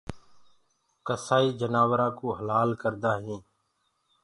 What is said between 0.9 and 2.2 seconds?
ڪسآئي جآنورآ